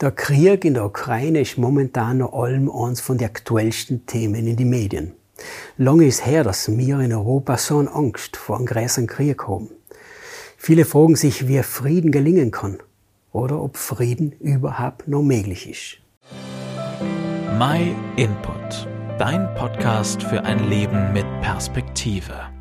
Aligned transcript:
Der 0.00 0.12
Krieg 0.12 0.64
in 0.64 0.74
der 0.74 0.84
Ukraine 0.84 1.40
ist 1.40 1.58
momentan 1.58 2.18
noch 2.18 2.32
allem 2.32 2.70
eins 2.70 3.00
von 3.00 3.18
den 3.18 3.26
aktuellsten 3.26 4.06
Themen 4.06 4.46
in 4.46 4.56
den 4.56 4.70
Medien. 4.70 5.12
Lange 5.76 6.06
ist 6.06 6.24
her, 6.24 6.44
dass 6.44 6.68
wir 6.68 7.00
in 7.00 7.12
Europa 7.12 7.56
so 7.58 7.78
eine 7.78 7.92
Angst 7.92 8.36
vor 8.36 8.58
einem 8.58 8.66
größeren 8.66 9.08
Krieg 9.08 9.48
haben. 9.48 9.70
Viele 10.56 10.84
fragen 10.84 11.16
sich, 11.16 11.48
wie 11.48 11.60
Frieden 11.64 12.12
gelingen 12.12 12.52
kann 12.52 12.78
oder 13.32 13.60
ob 13.60 13.76
Frieden 13.76 14.30
überhaupt 14.38 15.08
noch 15.08 15.22
möglich 15.22 15.68
ist. 15.68 15.98
My 17.58 17.92
Input, 18.14 18.88
dein 19.18 19.52
Podcast 19.56 20.22
für 20.22 20.44
ein 20.44 20.68
Leben 20.68 21.12
mit 21.12 21.26
Perspektive. 21.40 22.57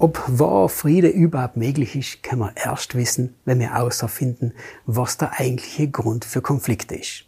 Ob 0.00 0.22
wahr 0.28 0.68
Friede 0.68 1.08
überhaupt 1.08 1.56
möglich 1.56 1.96
ist, 1.96 2.22
kann 2.22 2.38
man 2.38 2.52
erst 2.54 2.94
wissen, 2.94 3.34
wenn 3.44 3.58
wir 3.58 3.74
herausfinden, 3.74 4.52
was 4.86 5.18
der 5.18 5.40
eigentliche 5.40 5.90
Grund 5.90 6.24
für 6.24 6.40
Konflikte 6.40 6.94
ist. 6.94 7.24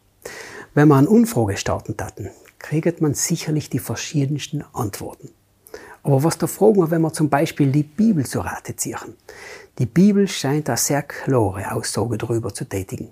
Wenn 0.72 0.86
man 0.86 1.00
eine 1.00 1.08
Umfrage 1.08 1.56
starten 1.56 1.96
taten, 1.96 2.30
kriegt 2.60 3.00
man 3.00 3.14
sicherlich 3.14 3.70
die 3.70 3.80
verschiedensten 3.80 4.64
Antworten. 4.72 5.30
Aber 6.04 6.22
was 6.22 6.38
da 6.38 6.46
fragen 6.46 6.76
wir, 6.76 6.92
wenn 6.92 7.02
wir 7.02 7.12
zum 7.12 7.28
Beispiel 7.28 7.72
die 7.72 7.82
Bibel 7.82 8.24
zu 8.24 8.38
Rate 8.38 8.76
ziehen? 8.76 9.16
Die 9.80 9.86
Bibel 9.86 10.28
scheint 10.28 10.68
da 10.68 10.76
sehr 10.76 11.02
klare 11.02 11.72
Aussage 11.72 12.18
darüber 12.18 12.54
zu 12.54 12.66
tätigen. 12.66 13.08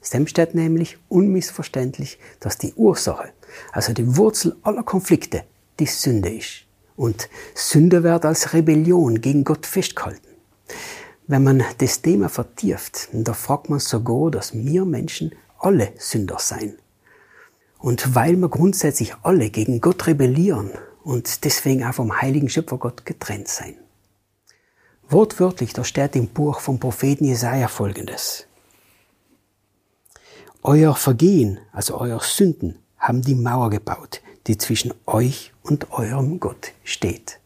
Es 0.00 0.16
steht 0.30 0.54
nämlich 0.54 0.98
unmissverständlich, 1.08 2.20
dass 2.38 2.58
die 2.58 2.74
Ursache, 2.74 3.30
also 3.72 3.92
die 3.92 4.16
Wurzel 4.16 4.56
aller 4.62 4.84
Konflikte, 4.84 5.42
die 5.80 5.86
Sünde 5.86 6.28
ist. 6.32 6.69
Und 7.00 7.30
Sünde 7.54 8.02
wird 8.02 8.26
als 8.26 8.52
Rebellion 8.52 9.22
gegen 9.22 9.42
Gott 9.42 9.64
festgehalten. 9.64 10.28
Wenn 11.26 11.42
man 11.42 11.64
das 11.78 12.02
Thema 12.02 12.28
vertieft, 12.28 13.08
da 13.14 13.32
fragt 13.32 13.70
man 13.70 13.78
sogar, 13.78 14.30
dass 14.30 14.52
wir 14.52 14.84
Menschen 14.84 15.34
alle 15.58 15.94
Sünder 15.96 16.36
sein. 16.38 16.74
Und 17.78 18.14
weil 18.14 18.36
wir 18.36 18.50
grundsätzlich 18.50 19.14
alle 19.22 19.48
gegen 19.48 19.80
Gott 19.80 20.08
rebellieren 20.08 20.72
und 21.02 21.46
deswegen 21.46 21.84
auch 21.84 21.94
vom 21.94 22.20
heiligen 22.20 22.50
Schöpfergott 22.50 23.06
getrennt 23.06 23.48
sein. 23.48 23.76
Wortwörtlich, 25.08 25.72
da 25.72 25.84
steht 25.84 26.16
im 26.16 26.28
Buch 26.28 26.60
vom 26.60 26.78
Propheten 26.78 27.24
Jesaja 27.24 27.68
folgendes. 27.68 28.46
Euer 30.62 30.94
Vergehen, 30.94 31.60
also 31.72 31.96
euer 31.98 32.20
Sünden, 32.20 32.78
haben 32.98 33.22
die 33.22 33.36
Mauer 33.36 33.70
gebaut, 33.70 34.20
die 34.46 34.58
zwischen 34.58 34.92
euch 35.06 35.54
und 35.70 35.90
eurem 35.92 36.40
Gott 36.40 36.72
steht. 36.84 37.38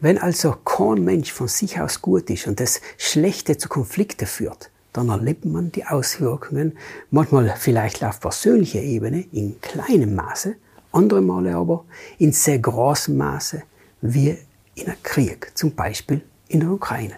Wenn 0.00 0.18
also 0.18 0.52
kein 0.52 1.04
Mensch 1.04 1.32
von 1.32 1.48
sich 1.48 1.80
aus 1.80 2.00
gut 2.00 2.30
ist 2.30 2.46
und 2.46 2.60
das 2.60 2.80
Schlechte 2.96 3.58
zu 3.58 3.68
Konflikten 3.68 4.26
führt, 4.26 4.70
dann 4.92 5.08
erlebt 5.08 5.44
man 5.44 5.72
die 5.72 5.84
Auswirkungen, 5.84 6.78
manchmal 7.10 7.54
vielleicht 7.58 8.02
auf 8.04 8.20
persönlicher 8.20 8.80
Ebene 8.80 9.26
in 9.32 9.60
kleinem 9.60 10.14
Maße, 10.14 10.54
andere 10.92 11.20
Male 11.20 11.54
aber 11.54 11.84
in 12.18 12.32
sehr 12.32 12.60
großem 12.60 13.16
Maße, 13.16 13.62
wie 14.00 14.38
in 14.74 14.86
einem 14.86 15.02
Krieg, 15.02 15.50
zum 15.54 15.74
Beispiel 15.74 16.22
in 16.46 16.60
der 16.60 16.70
Ukraine. 16.70 17.16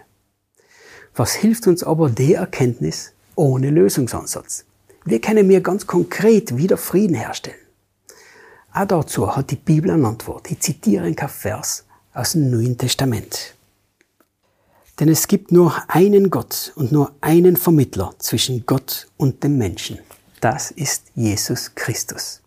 Was 1.14 1.34
hilft 1.34 1.66
uns 1.66 1.84
aber 1.84 2.08
die 2.08 2.34
Erkenntnis 2.34 3.12
ohne 3.34 3.70
Lösungsansatz? 3.70 4.64
Wie 5.04 5.20
können 5.20 5.48
wir 5.48 5.60
ganz 5.60 5.86
konkret 5.86 6.56
wieder 6.56 6.76
Frieden 6.76 7.14
herstellen? 7.14 7.56
Auch 8.72 8.86
dazu 8.86 9.34
hat 9.34 9.50
die 9.50 9.56
Bibel 9.56 9.90
eine 9.90 10.06
Antwort. 10.06 10.50
Ich 10.50 10.60
zitiere 10.60 11.04
ein 11.04 11.16
Vers 11.16 11.84
aus 12.14 12.32
dem 12.32 12.50
Neuen 12.50 12.78
Testament. 12.78 13.54
Denn 15.00 15.08
es 15.08 15.26
gibt 15.26 15.50
nur 15.50 15.74
einen 15.88 16.30
Gott 16.30 16.72
und 16.76 16.92
nur 16.92 17.12
einen 17.20 17.56
Vermittler 17.56 18.14
zwischen 18.18 18.66
Gott 18.66 19.08
und 19.16 19.42
dem 19.42 19.58
Menschen. 19.58 19.98
Das 20.40 20.70
ist 20.70 21.06
Jesus 21.14 21.74
Christus. 21.74 22.42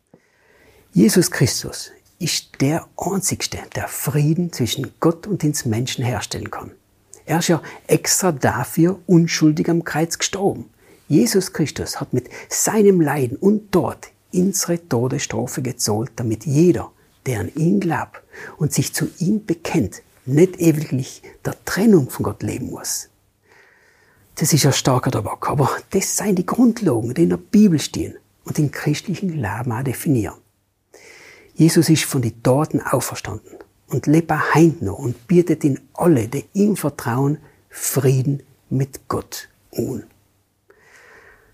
Jesus 0.93 1.29
Christus 1.29 1.91
ist 2.19 2.61
der 2.61 2.87
Einzigste, 2.95 3.57
der 3.75 3.87
Frieden 3.87 4.53
zwischen 4.53 4.93
Gott 4.99 5.27
und 5.27 5.43
ins 5.43 5.65
Menschen 5.65 6.05
herstellen 6.05 6.51
kann. 6.51 6.71
Er 7.25 7.39
ist 7.39 7.49
ja 7.49 7.61
extra 7.87 8.31
dafür 8.31 8.99
unschuldig 9.07 9.69
am 9.69 9.83
Kreuz 9.83 10.17
gestorben. 10.17 10.69
Jesus 11.07 11.51
Christus 11.51 11.99
hat 11.99 12.13
mit 12.13 12.29
seinem 12.49 13.01
Leiden 13.01 13.37
und 13.37 13.71
Tod 13.71 13.97
unsere 14.33 14.87
Todesstrafe 14.87 15.61
gezahlt, 15.61 16.11
damit 16.15 16.45
jeder, 16.45 16.91
der 17.25 17.39
an 17.39 17.51
ihn 17.55 17.79
glaubt 17.79 18.21
und 18.57 18.73
sich 18.73 18.93
zu 18.93 19.09
ihm 19.19 19.45
bekennt, 19.45 20.01
nicht 20.25 20.59
ewiglich 20.59 21.21
der 21.45 21.55
Trennung 21.65 22.09
von 22.09 22.23
Gott 22.23 22.43
leben 22.43 22.71
muss. 22.71 23.09
Das 24.35 24.51
ist 24.51 24.65
ein 24.65 24.73
starker 24.73 25.11
Tabak, 25.11 25.49
aber 25.49 25.69
das 25.91 26.17
seien 26.17 26.35
die 26.35 26.45
Grundlagen, 26.45 27.13
die 27.13 27.23
in 27.23 27.29
der 27.29 27.37
Bibel 27.37 27.79
stehen 27.79 28.15
und 28.45 28.57
den 28.57 28.71
christlichen 28.71 29.31
Glauben 29.31 29.71
auch 29.71 29.83
definieren. 29.83 30.35
Jesus 31.53 31.89
ist 31.89 32.05
von 32.05 32.23
den 32.23 32.41
Toten 32.41 32.81
auferstanden 32.81 33.59
und 33.87 34.07
lebt 34.07 34.31
auch 34.31 34.55
heute 34.55 34.83
noch 34.83 34.97
und 34.97 35.27
bietet 35.27 35.63
in 35.63 35.79
alle, 35.93 36.27
die 36.27 36.45
ihm 36.53 36.75
vertrauen, 36.75 37.37
Frieden 37.69 38.41
mit 38.69 39.07
Gott 39.07 39.49
an. 39.75 40.03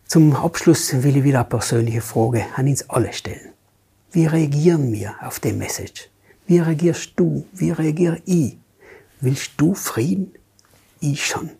Zum 0.09 0.35
Abschluss 0.35 1.03
will 1.03 1.17
ich 1.17 1.23
wieder 1.23 1.41
eine 1.41 1.49
persönliche 1.49 2.01
Frage 2.01 2.43
an 2.55 2.67
uns 2.67 2.89
alle 2.89 3.13
stellen. 3.13 3.53
Wie 4.11 4.25
reagieren 4.25 4.91
wir 4.91 5.13
auf 5.21 5.39
die 5.39 5.53
Message? 5.53 6.09
Wie 6.47 6.57
reagierst 6.57 7.11
du? 7.15 7.45
Wie 7.53 7.69
reagiere 7.69 8.19
ich? 8.25 8.57
Willst 9.21 9.51
du 9.57 9.75
Frieden? 9.75 10.31
Ich 10.99 11.27
schon. 11.27 11.51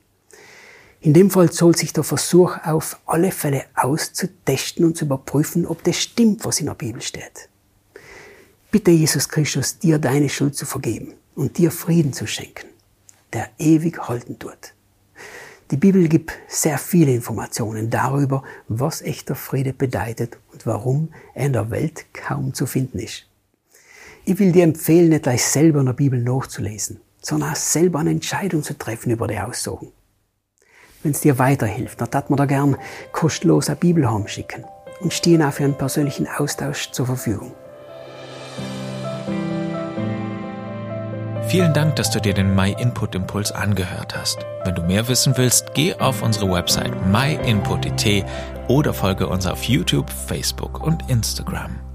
In 0.99 1.13
dem 1.13 1.29
Fall 1.29 1.51
soll 1.51 1.77
sich 1.77 1.93
der 1.93 2.03
Versuch 2.03 2.57
auf 2.63 2.99
alle 3.05 3.31
Fälle 3.31 3.65
auszutesten 3.75 4.83
und 4.83 4.97
zu 4.97 5.05
überprüfen, 5.05 5.67
ob 5.67 5.83
das 5.83 5.97
stimmt, 5.97 6.43
was 6.43 6.59
in 6.59 6.65
der 6.65 6.73
Bibel 6.73 7.03
steht. 7.03 7.49
Bitte 8.71 8.89
Jesus 8.89 9.29
Christus, 9.29 9.77
dir 9.77 9.99
deine 9.99 10.27
Schuld 10.27 10.55
zu 10.55 10.65
vergeben 10.65 11.13
und 11.35 11.59
dir 11.59 11.69
Frieden 11.69 12.13
zu 12.13 12.25
schenken, 12.25 12.65
der 13.31 13.51
ewig 13.59 13.99
halten 14.07 14.39
tut. 14.39 14.73
Die 15.71 15.77
Bibel 15.77 16.07
gibt 16.07 16.33
sehr 16.47 16.79
viele 16.79 17.13
Informationen 17.13 17.91
darüber, 17.91 18.43
was 18.67 19.03
echter 19.03 19.35
Friede 19.35 19.71
bedeutet 19.71 20.39
und 20.51 20.65
warum 20.65 21.09
er 21.35 21.45
in 21.45 21.53
der 21.53 21.69
Welt 21.69 22.05
kaum 22.11 22.55
zu 22.55 22.65
finden 22.65 22.97
ist. 22.97 23.27
Ich 24.25 24.39
will 24.39 24.51
dir 24.51 24.63
empfehlen, 24.63 25.09
nicht 25.09 25.23
gleich 25.23 25.45
selber 25.45 25.79
in 25.79 25.85
der 25.85 25.93
Bibel 25.93 26.19
nachzulesen, 26.19 27.01
sondern 27.21 27.51
auch 27.51 27.55
selber 27.55 27.99
eine 27.99 28.09
Entscheidung 28.09 28.63
zu 28.63 28.77
treffen 28.77 29.11
über 29.11 29.27
die 29.27 29.37
Aussagen. 29.37 29.91
Wenn 31.03 31.11
es 31.11 31.21
dir 31.21 31.37
weiterhilft, 31.37 32.01
dann 32.01 32.09
tat 32.09 32.31
man 32.31 32.37
da 32.37 32.45
gern 32.45 32.75
kostenlos 33.11 33.69
eine 33.69 33.75
Bibel 33.77 34.07
schicken 34.25 34.65
und 35.01 35.13
stehen 35.13 35.43
auch 35.43 35.53
für 35.53 35.65
einen 35.65 35.77
persönlichen 35.77 36.27
Austausch 36.27 36.91
zur 36.91 37.05
Verfügung. 37.05 37.53
Vielen 41.49 41.73
Dank, 41.73 41.95
dass 41.95 42.11
du 42.11 42.21
dir 42.21 42.35
den 42.35 42.53
My 42.53 42.75
Input 42.79 43.15
Impuls 43.15 43.51
angehört 43.51 44.15
hast. 44.15 44.45
Wenn 44.65 44.75
du 44.75 44.83
mehr 44.83 45.07
wissen 45.07 45.35
willst, 45.35 45.73
geh 45.73 45.95
auf 45.95 46.21
unsere 46.21 46.51
Website 46.51 46.93
myinput.it 47.07 48.23
oder 48.67 48.93
folge 48.93 49.27
uns 49.27 49.47
auf 49.47 49.63
YouTube, 49.63 50.11
Facebook 50.11 50.79
und 50.79 51.09
Instagram. 51.09 51.88